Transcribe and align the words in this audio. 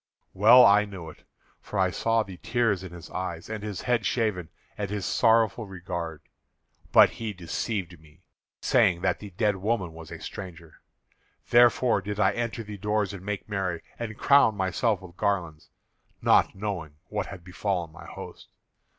"Well 0.33 0.65
I 0.65 0.85
knew 0.85 1.11
it; 1.11 1.25
for 1.59 1.77
I 1.77 1.91
saw 1.91 2.23
the 2.23 2.37
tears 2.37 2.83
in 2.83 2.91
his 2.91 3.11
eyes, 3.11 3.49
and 3.51 3.61
his 3.61 3.81
head 3.81 4.03
shaven, 4.03 4.49
and 4.75 4.89
his 4.89 5.05
sorrowful 5.05 5.67
regard; 5.67 6.23
but 6.91 7.11
he 7.11 7.33
deceived 7.33 7.99
me, 7.99 8.23
saying 8.61 9.01
that 9.01 9.19
the 9.19 9.29
dead 9.29 9.57
woman 9.57 9.93
was 9.93 10.09
a 10.09 10.19
stranger. 10.19 10.81
Therefore 11.51 12.01
did 12.01 12.19
I 12.19 12.31
enter 12.31 12.63
the 12.63 12.77
doors 12.79 13.13
and 13.13 13.23
make 13.23 13.47
merry, 13.47 13.83
and 13.99 14.17
crown 14.17 14.55
myself 14.57 15.01
with 15.03 15.17
garlands, 15.17 15.69
not 16.19 16.55
knowing 16.55 16.95
what 17.09 17.27
had 17.27 17.43
befallen 17.43 17.91
my 17.91 18.05
host. 18.07 18.47